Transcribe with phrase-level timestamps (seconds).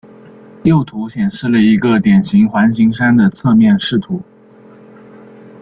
[0.63, 4.19] 右图显示了一个典型环形山的侧面视图。